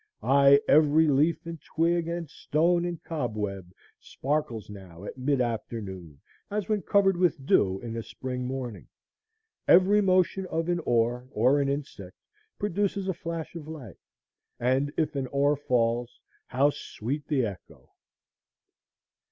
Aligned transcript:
Ay, 0.23 0.59
every 0.67 1.07
leaf 1.07 1.45
and 1.45 1.61
twig 1.61 2.07
and 2.07 2.27
stone 2.27 2.85
and 2.85 3.03
cobweb 3.03 3.71
sparkles 3.99 4.67
now 4.67 5.03
at 5.05 5.15
mid 5.15 5.39
afternoon 5.39 6.19
as 6.49 6.67
when 6.67 6.81
covered 6.81 7.15
with 7.15 7.45
dew 7.45 7.79
in 7.81 7.95
a 7.95 8.01
spring 8.01 8.47
morning. 8.47 8.87
Every 9.67 10.01
motion 10.01 10.47
of 10.47 10.69
an 10.69 10.79
oar 10.87 11.27
or 11.29 11.61
an 11.61 11.69
insect 11.69 12.17
produces 12.57 13.07
a 13.07 13.13
flash 13.13 13.53
of 13.53 13.67
light; 13.67 13.99
and 14.59 14.91
if 14.97 15.15
an 15.15 15.27
oar 15.27 15.55
falls, 15.55 16.19
how 16.47 16.71
sweet 16.71 17.27
the 17.27 17.45
echo! 17.45 17.91